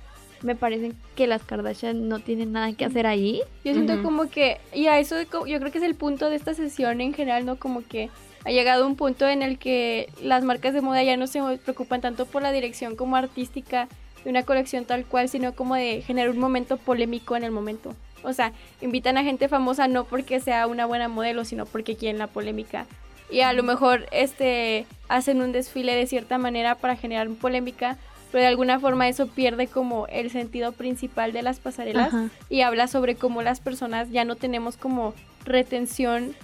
me 0.41 0.55
parece 0.55 0.93
que 1.15 1.27
las 1.27 1.43
Kardashian 1.43 2.07
no 2.07 2.19
tienen 2.19 2.51
nada 2.51 2.73
que 2.73 2.85
hacer 2.85 3.07
ahí. 3.07 3.41
Yo 3.63 3.73
siento 3.73 4.01
como 4.03 4.29
que, 4.29 4.59
y 4.73 4.87
a 4.87 4.99
eso 4.99 5.15
yo 5.21 5.59
creo 5.59 5.71
que 5.71 5.77
es 5.77 5.83
el 5.83 5.95
punto 5.95 6.29
de 6.29 6.35
esta 6.35 6.53
sesión 6.53 7.01
en 7.01 7.13
general, 7.13 7.45
¿no? 7.45 7.57
Como 7.57 7.85
que 7.85 8.09
ha 8.45 8.51
llegado 8.51 8.87
un 8.87 8.95
punto 8.95 9.27
en 9.27 9.41
el 9.41 9.57
que 9.57 10.09
las 10.21 10.43
marcas 10.43 10.73
de 10.73 10.81
moda 10.81 11.03
ya 11.03 11.17
no 11.17 11.27
se 11.27 11.41
preocupan 11.63 12.01
tanto 12.01 12.25
por 12.25 12.41
la 12.41 12.51
dirección 12.51 12.95
como 12.95 13.15
artística 13.15 13.87
de 14.23 14.29
una 14.29 14.43
colección 14.43 14.85
tal 14.85 15.05
cual, 15.05 15.29
sino 15.29 15.53
como 15.53 15.75
de 15.75 16.01
generar 16.01 16.29
un 16.29 16.39
momento 16.39 16.77
polémico 16.77 17.35
en 17.35 17.43
el 17.43 17.51
momento. 17.51 17.95
O 18.23 18.33
sea, 18.33 18.53
invitan 18.81 19.17
a 19.17 19.23
gente 19.23 19.47
famosa 19.47 19.87
no 19.87 20.03
porque 20.05 20.39
sea 20.39 20.67
una 20.67 20.85
buena 20.85 21.07
modelo, 21.07 21.45
sino 21.45 21.65
porque 21.65 21.95
quieren 21.95 22.17
la 22.19 22.27
polémica. 22.27 22.85
Y 23.31 23.41
a 23.41 23.53
lo 23.53 23.63
mejor 23.63 24.07
este 24.11 24.85
hacen 25.07 25.41
un 25.41 25.51
desfile 25.51 25.95
de 25.95 26.07
cierta 26.07 26.37
manera 26.37 26.75
para 26.75 26.95
generar 26.95 27.29
polémica, 27.29 27.97
pero 28.31 28.43
de 28.43 28.47
alguna 28.47 28.79
forma 28.79 29.07
eso 29.07 29.27
pierde 29.27 29.67
como 29.67 30.07
el 30.07 30.29
sentido 30.29 30.71
principal 30.71 31.33
de 31.33 31.41
las 31.41 31.59
pasarelas 31.59 32.13
y 32.49 32.61
habla 32.61 32.87
sobre 32.87 33.15
cómo 33.15 33.41
las 33.41 33.59
personas 33.59 34.11
ya 34.11 34.25
no 34.25 34.35
tenemos 34.35 34.77
como 34.77 35.13
retención 35.45 36.35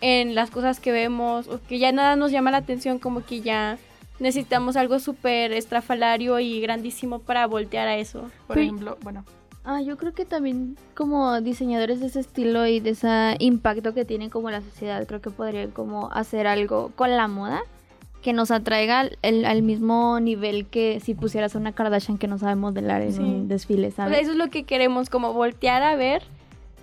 en 0.00 0.34
las 0.34 0.50
cosas 0.50 0.80
que 0.80 0.92
vemos 0.92 1.48
o 1.48 1.60
que 1.62 1.78
ya 1.78 1.92
nada 1.92 2.16
nos 2.16 2.30
llama 2.30 2.50
la 2.50 2.58
atención 2.58 2.98
como 2.98 3.24
que 3.24 3.40
ya 3.40 3.78
necesitamos 4.18 4.76
algo 4.76 4.98
súper 4.98 5.52
estrafalario 5.52 6.38
y 6.40 6.60
grandísimo 6.60 7.20
para 7.20 7.46
voltear 7.46 7.88
a 7.88 7.96
eso. 7.96 8.30
Por 8.46 8.58
ejemplo, 8.58 8.98
bueno. 9.02 9.24
Ah, 9.64 9.82
yo 9.82 9.98
creo 9.98 10.12
que 10.14 10.24
también 10.24 10.76
como 10.94 11.40
diseñadores 11.40 12.00
de 12.00 12.06
ese 12.06 12.20
estilo 12.20 12.66
y 12.66 12.80
de 12.80 12.90
ese 12.90 13.36
impacto 13.40 13.92
que 13.92 14.06
tienen 14.06 14.30
como 14.30 14.50
la 14.50 14.62
sociedad, 14.62 15.06
creo 15.06 15.20
que 15.20 15.30
podrían 15.30 15.70
como 15.70 16.10
hacer 16.12 16.46
algo 16.46 16.92
con 16.96 17.14
la 17.14 17.28
moda 17.28 17.62
que 18.22 18.32
nos 18.32 18.50
atraiga 18.50 19.08
al, 19.22 19.62
mismo 19.62 20.20
nivel 20.20 20.66
que 20.66 21.00
si 21.00 21.14
pusieras 21.14 21.54
una 21.54 21.72
Kardashian 21.72 22.18
que 22.18 22.28
no 22.28 22.38
sabe 22.38 22.54
modelar 22.54 23.02
en 23.02 23.18
un 23.20 23.48
desfile, 23.48 23.90
¿sabes? 23.90 24.20
eso 24.20 24.32
es 24.32 24.36
lo 24.36 24.48
que 24.48 24.64
queremos, 24.64 25.08
como 25.08 25.32
voltear 25.32 25.82
a 25.82 25.96
ver 25.96 26.22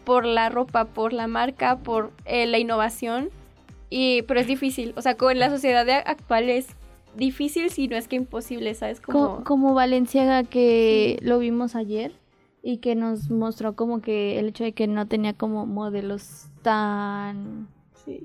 por 0.03 0.25
la 0.25 0.49
ropa, 0.49 0.85
por 0.85 1.13
la 1.13 1.27
marca, 1.27 1.77
por 1.77 2.11
eh, 2.25 2.47
la 2.47 2.59
innovación. 2.59 3.29
Y, 3.89 4.23
pero 4.23 4.39
es 4.39 4.47
difícil, 4.47 4.93
o 4.97 5.01
sea, 5.01 5.15
con 5.15 5.37
la 5.37 5.49
sociedad 5.49 5.87
actual 6.05 6.49
es 6.49 6.67
difícil 7.15 7.69
si 7.69 7.87
no 7.87 7.95
es 7.95 8.07
que 8.07 8.15
imposible, 8.15 8.73
¿sabes? 8.73 8.99
Como, 8.99 9.43
como 9.43 9.73
Valenciaga 9.73 10.43
que 10.43 11.19
lo 11.21 11.39
vimos 11.39 11.75
ayer 11.75 12.13
y 12.63 12.77
que 12.77 12.95
nos 12.95 13.29
mostró 13.29 13.75
como 13.75 14.01
que 14.01 14.39
el 14.39 14.47
hecho 14.47 14.63
de 14.63 14.73
que 14.73 14.87
no 14.87 15.07
tenía 15.07 15.33
como 15.33 15.65
modelos 15.65 16.47
tan 16.61 17.67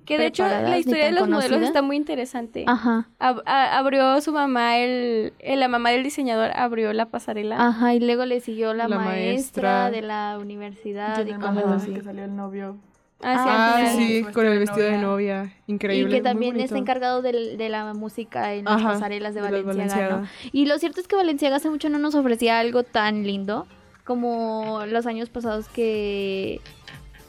que 0.04 0.18
de 0.18 0.26
hecho 0.26 0.46
la 0.46 0.78
historia 0.78 1.06
de 1.06 1.12
los 1.12 1.28
modelos 1.28 1.62
está 1.62 1.82
muy 1.82 1.96
interesante. 1.96 2.64
Ajá. 2.66 3.08
abrió 3.18 4.20
su 4.20 4.32
mamá, 4.32 4.78
el, 4.78 5.32
la 5.42 5.68
mamá 5.68 5.90
del 5.90 6.02
diseñador 6.02 6.50
abrió 6.54 6.92
la 6.92 7.06
pasarela. 7.06 7.56
Ajá, 7.66 7.94
y 7.94 8.00
luego 8.00 8.24
le 8.24 8.40
siguió 8.40 8.74
la, 8.74 8.88
maestra, 8.88 9.90
de 9.90 10.02
la 10.02 10.38
universidad 10.40 11.24
y 11.26 11.32
cosas 11.34 11.82
así. 11.82 11.92
que 11.92 12.02
salió 12.02 12.24
el 12.24 12.36
novio 12.36 12.76
Ah, 13.22 13.76
ah 13.78 13.92
sí, 13.96 14.24
con 14.32 14.46
el 14.46 14.58
vestido 14.58 14.86
de 14.86 14.98
novia. 14.98 15.52
Increíble. 15.68 16.16
Y 16.16 16.18
que 16.18 16.22
también 16.22 16.58
está 16.58 16.76
encargado 16.76 17.22
de, 17.22 17.56
de, 17.56 17.68
la 17.68 17.94
música 17.94 18.52
en 18.54 18.64
las 18.64 18.82
pasarelas 18.82 19.34
de, 19.34 19.40
Valenciaga. 19.40 20.24
Y 20.50 20.66
lo 20.66 20.78
cierto 20.78 21.00
es 21.00 21.06
que 21.06 21.14
Valenciaga 21.14 21.56
hace 21.56 21.70
mucho 21.70 21.88
no 21.88 21.98
nos 21.98 22.14
ofrecía 22.14 22.58
algo 22.58 22.82
tan 22.82 23.24
lindo 23.24 23.66
como 24.04 24.82
los 24.88 25.06
años 25.06 25.30
pasados 25.30 25.68
que 25.68 26.60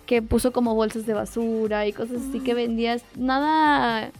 que 0.06 0.22
puso 0.22 0.52
como 0.52 0.76
bolsas 0.76 1.06
de 1.06 1.14
basura 1.14 1.88
y 1.88 1.94
cosas 1.94 2.22
así 2.30 2.40
que 2.40 2.54
vendías 2.54 3.04
nada 3.16 4.12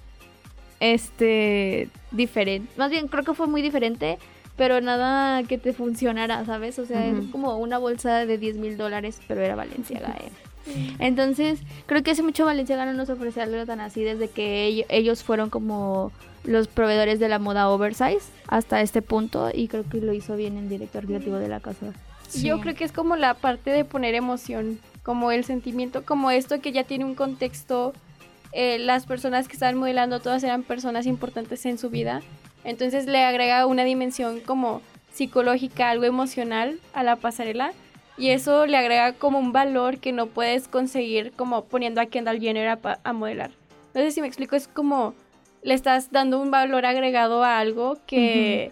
este 0.80 1.90
diferente 2.12 2.68
más 2.78 2.92
bien 2.92 3.08
creo 3.08 3.24
que 3.24 3.34
fue 3.34 3.48
muy 3.48 3.62
diferente 3.62 4.18
pero 4.56 4.82
nada 4.82 5.44
que 5.44 5.58
te 5.58 5.74
funcionara 5.74 6.46
sabes 6.46 6.80
o 6.80 6.86
sea 6.86 7.06
es 7.06 7.26
como 7.32 7.58
una 7.58 7.78
bolsa 7.78 8.26
de 8.26 8.38
10 8.38 8.58
mil 8.58 8.78
dólares 8.78 9.20
pero 9.28 9.42
era 9.42 9.56
Valenciaga 9.56 10.16
eh. 10.20 10.32
Entonces, 11.00 11.60
creo 11.86 12.04
que 12.04 12.12
hace 12.12 12.24
mucho 12.24 12.46
Valenciaga 12.46 12.86
no 12.86 12.94
nos 12.94 13.10
ofrece 13.10 13.42
algo 13.42 13.66
tan 13.66 13.82
así 13.82 14.04
desde 14.04 14.30
que 14.30 14.86
ellos 14.90 15.24
fueron 15.24 15.50
como 15.50 16.12
los 16.44 16.68
proveedores 16.68 17.20
de 17.20 17.30
la 17.30 17.40
moda 17.40 17.70
oversize 17.70 18.32
hasta 18.48 18.82
este 18.82 19.02
punto 19.02 19.50
y 19.54 19.68
creo 19.68 19.84
que 19.88 20.00
lo 20.00 20.14
hizo 20.14 20.36
bien 20.36 20.58
el 20.58 20.70
director 20.70 21.06
creativo 21.06 21.38
de 21.38 21.48
la 21.48 21.60
casa. 21.60 21.94
Yo 22.42 22.60
creo 22.60 22.76
que 22.76 22.84
es 22.84 22.92
como 22.92 23.16
la 23.16 23.36
parte 23.36 23.70
de 23.70 23.86
poner 23.86 24.16
emoción, 24.16 24.80
como 25.04 25.32
el 25.32 25.44
sentimiento, 25.44 26.06
como 26.06 26.32
esto 26.32 26.62
que 26.62 26.72
ya 26.72 26.84
tiene 26.84 27.06
un 27.06 27.16
contexto. 27.16 27.94
Eh, 28.54 28.80
las 28.80 29.06
personas 29.06 29.48
que 29.48 29.54
están 29.54 29.78
modelando 29.78 30.20
todas 30.20 30.44
eran 30.44 30.64
personas 30.64 31.06
importantes 31.06 31.66
en 31.66 31.78
su 31.78 31.90
vida. 31.90 32.22
Entonces 32.64 33.06
le 33.06 33.24
agrega 33.24 33.66
una 33.66 33.84
dimensión 33.84 34.40
como 34.40 34.82
psicológica, 35.12 35.90
algo 35.90 36.06
emocional 36.06 36.80
a 36.94 37.04
la 37.04 37.16
pasarela 37.18 37.74
y 38.18 38.30
eso 38.30 38.66
le 38.66 38.78
agrega 38.78 39.14
como 39.14 39.40
un 39.40 39.52
valor 39.52 39.98
que 39.98 40.12
no 40.12 40.28
puedes 40.28 40.68
conseguir 40.68 41.34
como 41.36 41.66
poniendo 41.66 42.00
a 42.00 42.06
Kendall 42.06 42.40
Jenner 42.40 42.68
a, 42.68 43.00
a, 43.04 43.14
modelar. 43.14 43.52
No 43.94 44.02
sé 44.02 44.12
si 44.12 44.22
me 44.22 44.28
explico, 44.28 44.56
es 44.56 44.68
como 44.68 45.14
le 45.64 45.74
estás 45.74 46.12
dando 46.12 46.40
un 46.40 46.52
valor 46.52 46.86
agregado 46.86 47.44
a 47.44 47.60
algo 47.60 47.98
que 48.06 48.72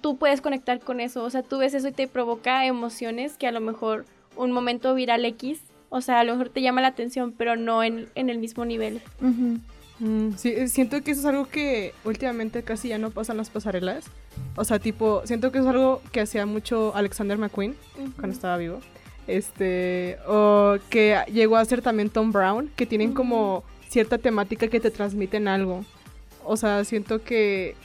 tú 0.00 0.16
puedes 0.16 0.40
conectar 0.40 0.80
con 0.80 1.00
eso. 1.00 1.22
O 1.22 1.30
sea, 1.30 1.42
tú 1.42 1.58
ves 1.58 1.74
eso 1.74 1.88
y 1.88 1.92
te 1.92 2.08
provoca 2.08 2.66
emociones 2.66 3.36
que 3.36 3.46
a 3.46 3.52
lo 3.52 3.60
mejor 3.60 4.06
un 4.36 4.52
momento 4.52 4.94
viral 4.94 5.24
X, 5.24 5.60
o 5.90 6.00
sea, 6.00 6.20
a 6.20 6.24
lo 6.24 6.32
mejor 6.32 6.48
te 6.48 6.62
llama 6.62 6.80
la 6.80 6.88
atención, 6.88 7.32
pero 7.36 7.56
no 7.56 7.82
en, 7.82 8.08
el 8.14 8.38
mismo 8.38 8.64
nivel. 8.64 9.00
Mm, 10.00 10.32
sí, 10.36 10.48
eh, 10.48 10.68
siento 10.68 11.00
que 11.02 11.12
eso 11.12 11.20
es 11.20 11.26
algo 11.26 11.46
que 11.46 11.94
últimamente 12.04 12.62
casi 12.62 12.88
ya 12.88 12.98
no 12.98 13.10
pasa 13.10 13.32
en 13.32 13.38
las 13.38 13.50
pasarelas. 13.50 14.04
O 14.56 14.64
sea, 14.64 14.78
tipo, 14.78 15.22
siento 15.24 15.52
que 15.52 15.58
es 15.58 15.66
algo 15.66 16.02
que 16.12 16.20
hacía 16.20 16.46
mucho 16.46 16.94
Alexander 16.96 17.38
McQueen 17.38 17.76
cuando 18.16 18.34
estaba 18.34 18.56
vivo. 18.56 18.80
Este, 19.26 20.18
o 20.26 20.76
que 20.90 21.18
llegó 21.32 21.56
a 21.56 21.64
ser 21.64 21.80
también 21.80 22.10
Tom 22.10 22.32
Brown, 22.32 22.70
que 22.76 22.86
tienen 22.86 23.14
como 23.14 23.64
cierta 23.88 24.18
temática 24.18 24.68
que 24.68 24.80
te 24.80 24.90
transmiten 24.90 25.48
algo. 25.48 25.84
O 26.44 26.56
sea, 26.56 26.84
siento 26.84 27.22
que 27.22 27.76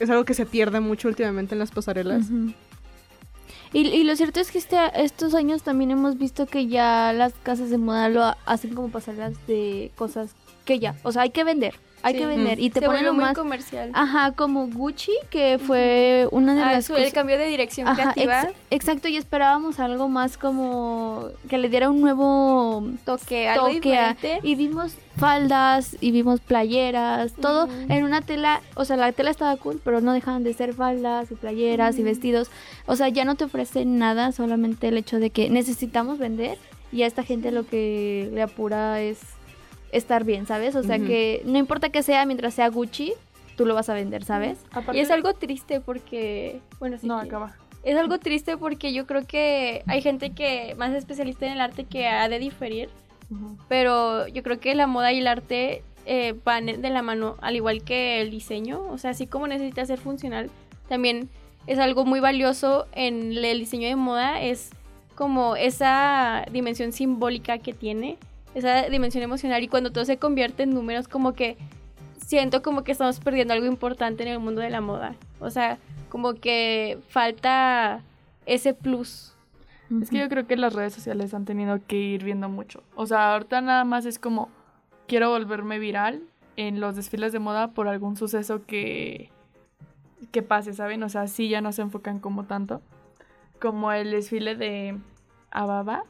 es 0.00 0.10
algo 0.10 0.24
que 0.24 0.34
se 0.34 0.46
pierde 0.46 0.80
mucho 0.80 1.08
últimamente 1.08 1.54
en 1.54 1.58
las 1.58 1.70
pasarelas. 1.70 2.26
Y, 3.72 3.86
y, 3.86 4.04
lo 4.04 4.16
cierto 4.16 4.40
es 4.40 4.50
que 4.50 4.58
este, 4.58 4.76
estos 4.96 5.34
años 5.34 5.62
también 5.62 5.90
hemos 5.90 6.18
visto 6.18 6.46
que 6.46 6.66
ya 6.66 7.12
las 7.12 7.32
casas 7.42 7.70
de 7.70 7.78
moda 7.78 8.08
lo 8.08 8.34
hacen 8.46 8.74
como 8.74 8.90
pasarelas 8.90 9.34
de 9.46 9.92
cosas 9.96 10.34
que 10.64 10.78
ya, 10.78 10.96
o 11.02 11.12
sea, 11.12 11.22
hay 11.22 11.30
que 11.30 11.44
vender. 11.44 11.74
Hay 12.02 12.14
que 12.14 12.26
vender 12.26 12.60
y 12.60 12.70
te 12.70 12.80
ponen 12.82 13.04
lo 13.04 13.14
más 13.14 13.34
comercial. 13.34 13.90
Ajque 13.94 14.36
como 14.36 14.68
Gucci, 14.68 15.12
que 15.30 15.58
fue 15.58 16.28
una 16.30 16.54
de 16.54 16.62
ah, 16.62 16.72
las 16.72 16.90
el 16.90 17.12
cambio 17.12 17.38
de 17.38 17.46
dirección 17.46 17.92
creativa. 17.94 18.48
exacto, 18.70 19.08
y 19.08 19.16
esperábamos 19.16 19.80
algo 19.80 20.08
más 20.08 20.36
como 20.36 21.28
que 21.48 21.58
le 21.58 21.68
diera 21.68 21.90
un 21.90 22.00
nuevo 22.00 22.84
toque, 23.04 23.48
algo 23.48 23.68
diferente. 23.68 24.40
y 24.42 24.54
vimos 24.54 24.94
faldas 25.16 25.96
y 26.00 26.12
vimos 26.12 26.40
playeras, 26.40 27.32
todo 27.34 27.68
en 27.88 28.04
una 28.04 28.22
tela, 28.22 28.62
o 28.74 28.84
sea, 28.84 28.96
la 28.96 29.12
tela 29.12 29.30
estaba 29.30 29.56
cool, 29.56 29.80
pero 29.84 30.00
no 30.00 30.12
dejaban 30.12 30.44
de 30.44 30.54
ser 30.54 30.74
faldas 30.74 31.30
y 31.30 31.34
playeras 31.34 31.98
y 31.98 32.02
vestidos. 32.02 32.50
O 32.86 32.96
sea, 32.96 33.08
ya 33.08 33.24
no 33.24 33.34
te 33.34 33.44
ofrecen 33.44 33.98
nada, 33.98 34.32
solamente 34.32 34.88
el 34.88 34.96
hecho 34.96 35.18
de 35.18 35.30
que 35.30 35.50
necesitamos 35.50 36.18
vender 36.18 36.58
y 36.92 37.02
a 37.02 37.06
esta 37.06 37.22
gente 37.22 37.50
lo 37.50 37.66
que 37.66 38.30
le 38.32 38.42
apura 38.42 39.00
es 39.00 39.18
estar 39.92 40.24
bien, 40.24 40.46
¿sabes? 40.46 40.76
O 40.76 40.82
sea 40.82 40.98
que 40.98 41.42
no 41.44 41.58
importa 41.58 41.90
que 41.90 42.02
sea, 42.02 42.24
mientras 42.26 42.54
sea 42.54 42.68
Gucci, 42.68 43.14
tú 43.56 43.66
lo 43.66 43.74
vas 43.74 43.88
a 43.88 43.94
vender, 43.94 44.24
¿sabes? 44.24 44.58
y 44.92 45.00
es 45.00 45.10
algo 45.10 45.34
triste 45.34 45.80
porque, 45.80 46.60
bueno, 46.78 46.98
sí. 46.98 47.06
No, 47.06 47.18
acaba. 47.18 47.56
Es 47.82 47.96
algo 47.96 48.18
triste 48.18 48.56
porque 48.56 48.92
yo 48.92 49.06
creo 49.06 49.26
que 49.26 49.82
hay 49.86 50.02
gente 50.02 50.30
que 50.30 50.74
más 50.78 50.92
especialista 50.92 51.46
en 51.46 51.52
el 51.52 51.60
arte 51.60 51.84
que 51.84 52.06
ha 52.06 52.28
de 52.28 52.38
diferir, 52.38 52.88
pero 53.68 54.26
yo 54.28 54.42
creo 54.42 54.60
que 54.60 54.74
la 54.74 54.86
moda 54.86 55.12
y 55.12 55.18
el 55.18 55.26
arte 55.26 55.82
eh, 56.04 56.34
van 56.44 56.66
de 56.66 56.90
la 56.90 57.02
mano, 57.02 57.36
al 57.40 57.56
igual 57.56 57.82
que 57.82 58.20
el 58.20 58.30
diseño, 58.30 58.82
o 58.90 58.98
sea, 58.98 59.10
así 59.10 59.26
como 59.26 59.46
necesita 59.46 59.84
ser 59.86 59.98
funcional, 59.98 60.50
también 60.88 61.28
es 61.66 61.78
algo 61.78 62.04
muy 62.04 62.20
valioso 62.20 62.86
en 62.92 63.32
el 63.32 63.60
diseño 63.60 63.88
de 63.88 63.96
moda, 63.96 64.42
es 64.42 64.70
como 65.14 65.56
esa 65.56 66.46
dimensión 66.50 66.92
simbólica 66.92 67.58
que 67.58 67.72
tiene 67.72 68.18
esa 68.54 68.82
dimensión 68.88 69.22
emocional 69.22 69.62
y 69.62 69.68
cuando 69.68 69.92
todo 69.92 70.04
se 70.04 70.18
convierte 70.18 70.64
en 70.64 70.74
números 70.74 71.08
como 71.08 71.32
que 71.32 71.56
siento 72.26 72.62
como 72.62 72.84
que 72.84 72.92
estamos 72.92 73.20
perdiendo 73.20 73.54
algo 73.54 73.66
importante 73.66 74.22
en 74.22 74.28
el 74.28 74.38
mundo 74.38 74.60
de 74.60 74.70
la 74.70 74.80
moda. 74.80 75.14
O 75.40 75.50
sea, 75.50 75.78
como 76.08 76.34
que 76.34 76.98
falta 77.08 78.02
ese 78.46 78.74
plus. 78.74 79.34
Es 80.00 80.10
que 80.10 80.18
yo 80.18 80.28
creo 80.28 80.46
que 80.46 80.56
las 80.56 80.72
redes 80.72 80.94
sociales 80.94 81.34
han 81.34 81.44
tenido 81.44 81.80
que 81.86 81.96
ir 81.96 82.22
viendo 82.22 82.48
mucho. 82.48 82.82
O 82.94 83.06
sea, 83.06 83.32
ahorita 83.32 83.60
nada 83.60 83.84
más 83.84 84.06
es 84.06 84.20
como 84.20 84.48
quiero 85.08 85.30
volverme 85.30 85.80
viral 85.80 86.22
en 86.56 86.78
los 86.78 86.94
desfiles 86.94 87.32
de 87.32 87.40
moda 87.40 87.72
por 87.72 87.88
algún 87.88 88.16
suceso 88.16 88.64
que 88.66 89.30
que 90.30 90.42
pase, 90.42 90.74
¿saben? 90.74 91.02
O 91.02 91.08
sea, 91.08 91.26
sí 91.26 91.48
ya 91.48 91.60
no 91.60 91.72
se 91.72 91.82
enfocan 91.82 92.20
como 92.20 92.44
tanto 92.44 92.82
como 93.60 93.92
el 93.92 94.10
desfile 94.10 94.56
de 94.56 94.98
Ababa. 95.50 96.04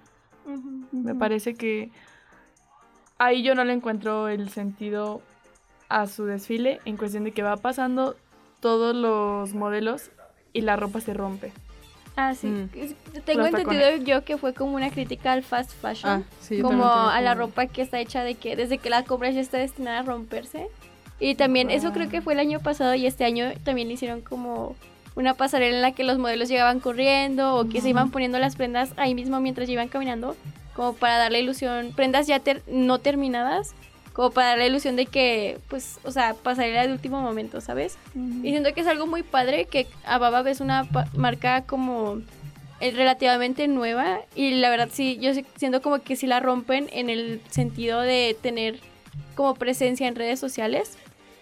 Me 0.93 1.15
parece 1.15 1.55
que 1.55 1.91
ahí 3.21 3.43
yo 3.43 3.55
no 3.55 3.65
le 3.65 3.75
encuentro 3.75 4.29
el 4.29 4.49
sentido 4.49 5.21
a 5.89 6.07
su 6.07 6.25
desfile 6.25 6.81
en 6.87 6.97
cuestión 6.97 7.25
de 7.25 7.33
que 7.33 7.43
va 7.43 7.57
pasando 7.59 8.17
todos 8.61 8.97
los 8.97 9.55
modelos 9.55 10.11
y 10.53 10.63
la 10.63 10.77
ropa 10.77 11.01
se 11.01 11.15
rompe. 11.15 11.53
Ah, 12.17 12.35
sí. 12.35 12.49
Mm. 12.49 12.71
Tengo 13.25 13.47
entendido 13.47 13.97
yo 13.97 14.25
que 14.25 14.37
fue 14.37 14.55
como 14.55 14.75
una 14.75 14.91
crítica 14.91 15.33
al 15.33 15.43
fast 15.43 15.71
fashion. 15.73 16.11
Ah, 16.11 16.63
como 16.63 16.87
a 16.87 17.21
la 17.21 17.35
ropa 17.35 17.67
que 17.67 17.83
está 17.83 18.01
hecha 18.01 18.25
de 18.25 18.35
que 18.35 18.57
desde 18.57 18.79
que 18.79 18.91
la 18.91 19.05
compras 19.05 19.35
ya 19.35 19.41
está 19.41 19.59
destinada 19.59 20.01
a 20.01 20.03
romperse. 20.03 20.69
Y 21.19 21.35
también 21.35 21.71
eso 21.71 21.93
creo 21.93 22.09
que 22.09 22.23
fue 22.23 22.33
el 22.33 22.41
año 22.41 22.61
pasado 22.61 22.95
y 22.95 23.07
este 23.07 23.25
año 23.25 23.53
también 23.63 23.91
hicieron 23.91 24.23
como 24.23 24.75
una 25.17 25.35
pasarela 25.35 25.77
en 25.77 25.83
la 25.83 25.93
que 25.93 26.05
los 26.05 26.19
modelos 26.19 26.49
llegaban 26.49 26.81
corriendo 26.81 27.57
o 27.57 27.69
que 27.69 27.81
se 27.81 27.89
iban 27.89 28.11
poniendo 28.11 28.39
las 28.39 28.57
prendas 28.57 28.93
ahí 28.97 29.15
mismo 29.15 29.41
mientras 29.41 29.69
iban 29.69 29.89
caminando 29.89 30.37
como 30.75 30.95
para 30.95 31.19
dar 31.19 31.33
la 31.33 31.39
ilusión, 31.39 31.93
prendas 31.95 32.27
ya 32.27 32.41
no 32.69 32.99
terminadas, 33.01 33.75
como 34.13 34.31
para 34.31 34.49
dar 34.49 34.59
la 34.59 34.67
ilusión 34.67 34.97
de 34.97 35.07
que, 35.07 35.59
pues, 35.69 35.99
o 36.05 36.11
sea, 36.11 36.35
pasaría 36.35 36.87
de 36.87 36.93
último 36.93 37.21
momento, 37.21 37.61
¿sabes? 37.61 37.99
Y 38.15 38.51
siento 38.51 38.73
que 38.73 38.81
es 38.81 38.87
algo 38.87 39.07
muy 39.07 39.23
padre 39.23 39.67
que 39.67 39.87
Ababa 40.05 40.49
es 40.49 40.61
una 40.61 40.87
marca 41.15 41.63
como 41.63 42.23
eh, 42.81 42.93
relativamente 42.93 43.69
nueva 43.69 44.21
y 44.35 44.53
la 44.53 44.71
verdad 44.71 44.89
sí, 44.91 45.19
yo 45.21 45.33
siento 45.57 45.83
como 45.83 45.99
que 45.99 46.17
sí 46.17 46.27
la 46.27 46.41
rompen 46.41 46.89
en 46.93 47.11
el 47.11 47.43
sentido 47.51 48.01
de 48.01 48.37
tener 48.41 48.81
como 49.35 49.55
presencia 49.55 50.09
en 50.09 50.15
redes 50.15 50.41
sociales, 50.41 50.97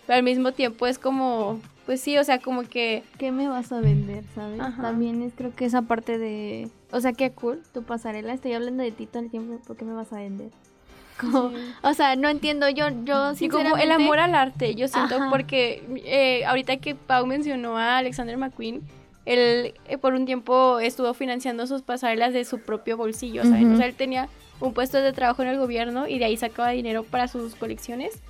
pero 0.06 0.16
al 0.16 0.24
mismo 0.24 0.52
tiempo 0.52 0.86
es 0.86 0.98
como 0.98 1.60
pues 1.88 2.02
sí, 2.02 2.18
o 2.18 2.24
sea, 2.24 2.38
como 2.38 2.64
que... 2.64 3.02
¿Qué 3.16 3.32
me 3.32 3.48
vas 3.48 3.72
a 3.72 3.80
vender, 3.80 4.22
sabes? 4.34 4.60
También 4.76 5.22
es 5.22 5.32
creo 5.34 5.56
que 5.56 5.64
esa 5.64 5.80
parte 5.80 6.18
de... 6.18 6.68
O 6.90 7.00
sea, 7.00 7.14
qué 7.14 7.30
cool, 7.30 7.62
tu 7.72 7.82
pasarela, 7.82 8.34
estoy 8.34 8.52
hablando 8.52 8.82
de 8.82 8.92
ti 8.92 9.06
todo 9.06 9.22
el 9.22 9.30
tiempo, 9.30 9.58
¿por 9.66 9.74
qué 9.78 9.86
me 9.86 9.94
vas 9.94 10.12
a 10.12 10.16
vender? 10.16 10.50
Como, 11.18 11.50
O 11.80 11.94
sea, 11.94 12.14
no 12.14 12.28
entiendo, 12.28 12.68
yo, 12.68 12.88
yo 13.04 13.34
sí, 13.34 13.48
como 13.48 13.78
el 13.78 13.90
amor 13.90 14.18
al 14.18 14.34
arte, 14.34 14.74
yo 14.74 14.86
siento, 14.86 15.16
porque 15.30 15.82
eh, 16.04 16.44
ahorita 16.44 16.76
que 16.76 16.94
Pau 16.94 17.24
mencionó 17.24 17.78
a 17.78 17.96
Alexander 17.96 18.36
McQueen, 18.36 18.82
él 19.24 19.72
eh, 19.86 19.96
por 19.96 20.12
un 20.12 20.26
tiempo 20.26 20.80
estuvo 20.80 21.14
financiando 21.14 21.66
sus 21.66 21.80
pasarelas 21.80 22.34
de 22.34 22.44
su 22.44 22.60
propio 22.60 22.98
bolsillo, 22.98 23.44
¿sabes? 23.44 23.64
O 23.64 23.76
sea, 23.78 23.86
él 23.86 23.94
tenía 23.94 24.28
un 24.60 24.74
puesto 24.74 24.98
de 24.98 25.14
trabajo 25.14 25.40
en 25.40 25.48
el 25.48 25.56
gobierno 25.56 26.06
y 26.06 26.18
de 26.18 26.26
ahí 26.26 26.36
sacaba 26.36 26.68
dinero 26.68 27.02
para 27.04 27.28
sus 27.28 27.54
colecciones. 27.54 28.20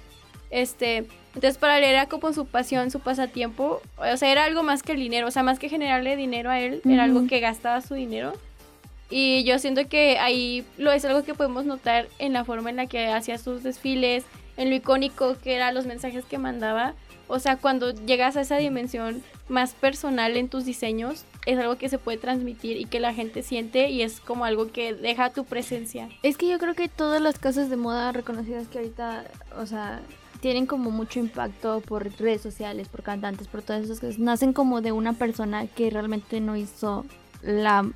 Este, 0.50 1.05
entonces 1.35 1.59
para 1.59 1.78
él 1.78 1.85
era 1.85 2.07
como 2.07 2.33
su 2.33 2.47
pasión, 2.47 2.90
su 2.90 3.00
pasatiempo, 3.00 3.83
o 3.97 4.17
sea, 4.17 4.33
era 4.33 4.45
algo 4.45 4.62
más 4.62 4.83
que 4.83 4.93
el 4.93 4.99
dinero, 4.99 5.28
o 5.28 5.31
sea, 5.31 5.43
más 5.43 5.59
que 5.59 5.69
generarle 5.69 6.17
dinero 6.17 6.50
a 6.50 6.59
él, 6.59 6.81
era 6.85 7.05
algo 7.05 7.26
que 7.26 7.40
gastaba 7.40 7.81
su 7.81 7.95
dinero. 7.95 8.33
Y 9.11 9.45
yo 9.45 9.59
siento 9.59 9.88
que 9.88 10.19
ahí 10.19 10.67
lo 10.76 10.93
es 10.93 11.05
algo 11.05 11.25
que 11.25 11.35
podemos 11.35 11.64
notar 11.64 12.09
en 12.19 12.33
la 12.33 12.45
forma 12.45 12.71
en 12.71 12.76
la 12.76 12.87
que 12.87 13.07
hacía 13.07 13.38
sus 13.38 13.62
desfiles, 13.62 14.25
en 14.57 14.71
lo 14.71 14.76
icónico 14.76 15.37
que 15.43 15.55
eran 15.55 15.75
los 15.75 15.87
mensajes 15.87 16.25
que 16.25 16.37
mandaba, 16.37 16.95
O 17.28 17.38
sea, 17.38 17.57
cuando 17.57 17.93
llegas 17.93 18.37
a 18.37 18.40
esa 18.40 18.57
dimensión 18.57 19.23
más 19.49 19.75
personal 19.75 20.37
en 20.37 20.49
tus 20.49 20.64
diseños, 20.64 21.25
es 21.47 21.59
algo 21.59 21.76
que 21.76 21.90
se 21.90 21.99
puede 21.99 22.17
transmitir 22.17 22.78
y 22.78 22.87
que 22.87 23.00
la 23.00 23.12
gente 23.12 23.43
siente 23.43 23.90
y 23.90 24.02
es 24.02 24.21
como 24.21 24.47
algo 24.47 24.73
que 24.73 24.95
deja 24.95 25.31
tu 25.31 25.45
presencia. 25.45 26.09
Es 26.23 26.38
que 26.38 26.49
yo 26.49 26.59
creo 26.59 26.75
que 26.75 26.88
todas 26.88 27.21
las 27.21 27.38
casas 27.38 27.69
de 27.69 27.76
moda 27.76 28.12
reconocidas 28.12 28.67
que 28.69 28.78
ahorita, 28.78 29.25
o 29.59 29.67
sea, 29.67 30.00
tienen 30.40 30.66
como 30.66 30.90
mucho 30.90 31.18
impacto 31.18 31.80
por 31.80 32.11
redes 32.18 32.40
sociales, 32.40 32.88
por 32.88 33.02
cantantes, 33.02 33.49
por 33.49 33.62
todas 33.62 33.85
esas 33.85 34.00
cosas, 34.00 34.18
nacen 34.18 34.52
como 34.52 34.80
de 34.80 34.92
una 34.92 35.12
persona 35.12 35.66
que 35.66 35.90
realmente 35.90 36.40
no 36.40 36.57
hizo 36.57 37.04
la 37.42 37.87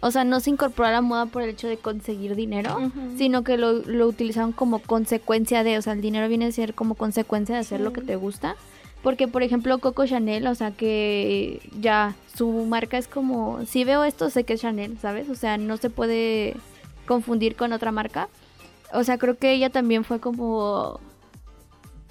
o 0.00 0.12
sea, 0.12 0.22
no 0.22 0.38
se 0.38 0.50
incorporó 0.50 0.88
a 0.88 0.92
la 0.92 1.00
moda 1.00 1.26
por 1.26 1.42
el 1.42 1.50
hecho 1.50 1.66
de 1.66 1.76
conseguir 1.76 2.36
dinero, 2.36 2.92
sino 3.16 3.42
que 3.42 3.56
lo, 3.56 3.72
lo, 3.72 4.06
utilizaron 4.06 4.52
como 4.52 4.78
consecuencia 4.78 5.64
de, 5.64 5.76
o 5.76 5.82
sea, 5.82 5.94
el 5.94 6.00
dinero 6.00 6.28
viene 6.28 6.46
a 6.46 6.52
ser 6.52 6.74
como 6.74 6.94
consecuencia 6.94 7.56
de 7.56 7.62
hacer 7.62 7.80
lo 7.80 7.92
que 7.92 8.00
te 8.00 8.14
gusta. 8.14 8.54
Porque, 9.02 9.26
por 9.26 9.42
ejemplo, 9.42 9.78
Coco 9.78 10.06
Chanel, 10.06 10.46
o 10.46 10.54
sea, 10.54 10.70
que 10.70 11.60
ya 11.80 12.14
su 12.36 12.48
marca 12.64 12.96
es 12.96 13.08
como, 13.08 13.64
si 13.66 13.84
veo 13.84 14.04
esto, 14.04 14.30
sé 14.30 14.44
que 14.44 14.54
es 14.54 14.60
Chanel, 14.60 14.98
¿sabes? 14.98 15.28
O 15.30 15.34
sea, 15.34 15.56
no 15.58 15.76
se 15.76 15.90
puede 15.90 16.56
confundir 17.06 17.56
con 17.56 17.72
otra 17.72 17.90
marca. 17.90 18.28
O 18.92 19.02
sea, 19.02 19.18
creo 19.18 19.36
que 19.36 19.52
ella 19.52 19.70
también 19.70 20.04
fue 20.04 20.20
como 20.20 21.00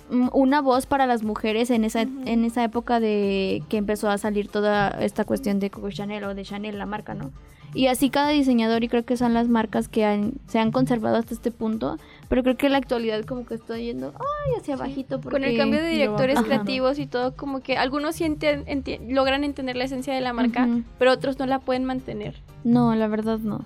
una 0.10 0.62
voz 0.62 0.86
para 0.86 1.06
las 1.06 1.24
mujeres 1.24 1.70
en 1.70 1.84
esa, 1.84 2.02
en 2.02 2.46
esa 2.46 2.64
época 2.64 3.00
de 3.00 3.64
que 3.70 3.78
empezó 3.78 4.10
a 4.10 4.18
salir 4.18 4.48
toda 4.48 4.90
esta 5.02 5.26
cuestión 5.26 5.60
de 5.60 5.70
Coco 5.70 5.90
Chanel 5.92 6.24
o 6.24 6.34
de 6.34 6.44
Chanel, 6.44 6.78
la 6.78 6.86
marca, 6.86 7.14
¿no? 7.14 7.32
Y 7.74 7.88
así 7.88 8.10
cada 8.10 8.30
diseñador 8.30 8.84
y 8.84 8.88
creo 8.88 9.04
que 9.06 9.18
son 9.18 9.34
las 9.34 9.50
marcas 9.50 9.88
que 9.88 10.32
se 10.48 10.60
han 10.60 10.72
conservado 10.72 11.18
hasta 11.18 11.34
este 11.34 11.52
punto. 11.52 11.98
Pero 12.30 12.42
creo 12.44 12.58
que 12.58 12.70
la 12.70 12.78
actualidad 12.78 13.24
como 13.26 13.46
que 13.46 13.56
está 13.56 13.78
yendo 13.78 14.14
ay, 14.16 14.60
hacia 14.60 14.76
abajito. 14.76 15.22
Con 15.22 15.44
el 15.44 15.58
cambio 15.58 15.82
de 15.82 15.90
directores 15.90 16.40
creativos 16.42 16.98
y 16.98 17.08
todo, 17.08 17.36
como 17.36 17.60
que 17.60 17.78
algunos 17.78 18.16
sienten, 18.16 18.66
logran 19.10 19.44
entender 19.44 19.76
la 19.76 19.84
esencia 19.84 20.14
de 20.14 20.22
la 20.22 20.34
marca, 20.34 20.68
pero 20.98 21.12
otros 21.12 21.40
no 21.40 21.46
la 21.46 21.60
pueden 21.60 21.84
mantener. 21.84 22.42
No, 22.64 22.96
la 22.96 23.08
verdad 23.08 23.40
no. 23.40 23.64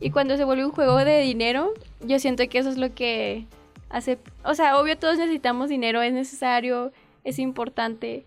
Y 0.00 0.10
cuando 0.10 0.36
se 0.36 0.44
vuelve 0.44 0.64
un 0.64 0.72
juego 0.72 0.96
de 0.96 1.20
dinero, 1.20 1.72
yo 2.04 2.18
siento 2.18 2.48
que 2.48 2.58
eso 2.58 2.70
es 2.70 2.78
lo 2.78 2.94
que. 2.94 3.46
O 4.44 4.54
sea, 4.54 4.78
obvio 4.78 4.98
todos 4.98 5.18
necesitamos 5.18 5.68
dinero, 5.68 6.00
es 6.02 6.12
necesario, 6.12 6.92
es 7.24 7.38
importante 7.38 8.24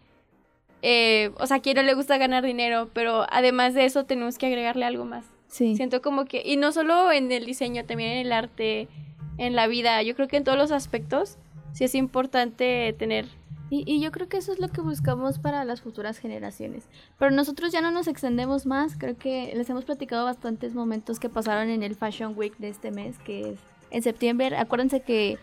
eh, 0.85 1.31
o 1.39 1.47
sea, 1.47 1.57
a 1.57 1.59
quien 1.61 1.77
no 1.77 1.83
le 1.83 1.93
gusta 1.93 2.17
ganar 2.17 2.43
dinero, 2.43 2.89
pero 2.93 3.25
además 3.31 3.73
de 3.73 3.85
eso 3.85 4.03
tenemos 4.03 4.37
que 4.37 4.47
agregarle 4.47 4.83
algo 4.83 5.05
más. 5.05 5.25
Sí. 5.47 5.77
Siento 5.77 6.01
como 6.01 6.25
que, 6.25 6.43
y 6.45 6.57
no 6.57 6.73
solo 6.73 7.09
en 7.13 7.31
el 7.31 7.45
diseño, 7.45 7.85
también 7.85 8.11
en 8.11 8.17
el 8.17 8.33
arte, 8.33 8.89
en 9.37 9.55
la 9.55 9.67
vida, 9.67 10.03
yo 10.03 10.13
creo 10.13 10.27
que 10.27 10.35
en 10.35 10.43
todos 10.43 10.57
los 10.57 10.71
aspectos 10.71 11.37
sí 11.71 11.85
es 11.85 11.95
importante 11.95 12.93
tener 12.99 13.27
y, 13.69 13.83
y, 13.91 14.01
yo 14.01 14.11
creo 14.11 14.29
que 14.29 14.37
eso 14.37 14.51
es 14.51 14.59
lo 14.59 14.67
que 14.67 14.81
buscamos 14.81 15.39
para 15.39 15.65
las 15.65 15.81
futuras 15.81 16.19
generaciones. 16.19 16.87
Pero 17.17 17.31
nosotros 17.31 17.71
ya 17.71 17.81
no 17.81 17.89
nos 17.89 18.07
extendemos 18.07 18.67
más. 18.67 18.95
Creo 18.97 19.17
que 19.17 19.51
les 19.55 19.67
hemos 19.67 19.83
platicado 19.83 20.25
bastantes 20.25 20.75
momentos 20.75 21.19
que 21.19 21.27
pasaron 21.27 21.69
en 21.69 21.81
el 21.81 21.95
Fashion 21.95 22.37
Week 22.37 22.55
de 22.57 22.69
este 22.69 22.91
mes, 22.91 23.17
que 23.19 23.53
es 23.53 23.59
en 23.89 24.03
septiembre. 24.03 24.55
Acuérdense 24.57 25.01
que 25.01 25.39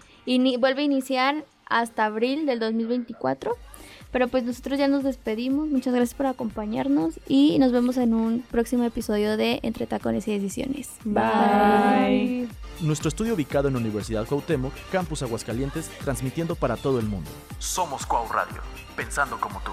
vuelve 0.58 0.82
a 0.82 0.84
iniciar 0.84 1.44
hasta 1.66 2.04
abril 2.06 2.46
del 2.46 2.58
2024. 2.60 3.56
Pero 4.12 4.26
pues 4.26 4.42
nosotros 4.42 4.78
ya 4.78 4.88
nos 4.88 5.04
despedimos. 5.04 5.68
Muchas 5.68 5.94
gracias 5.94 6.16
por 6.16 6.26
acompañarnos 6.26 7.20
y 7.28 7.58
nos 7.60 7.70
vemos 7.70 7.96
en 7.96 8.12
un 8.12 8.42
próximo 8.42 8.82
episodio 8.84 9.36
de 9.36 9.60
Entre 9.62 9.86
Tacones 9.86 10.26
y 10.26 10.32
Decisiones. 10.32 10.90
Bye. 11.04 12.48
Nuestro 12.80 13.08
estudio 13.08 13.34
ubicado 13.34 13.68
en 13.68 13.76
Universidad 13.76 14.26
Cuauhtémoc, 14.26 14.72
Campus 14.90 15.22
Aguascalientes, 15.22 15.90
transmitiendo 16.02 16.56
para 16.56 16.76
todo 16.76 16.98
el 16.98 17.06
mundo. 17.06 17.30
Somos 17.58 18.04
Cuau 18.04 18.26
Radio, 18.32 18.62
pensando 18.96 19.38
como 19.38 19.60
tú. 19.60 19.70